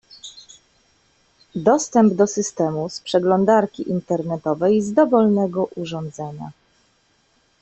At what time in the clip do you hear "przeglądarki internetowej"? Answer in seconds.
2.99-4.81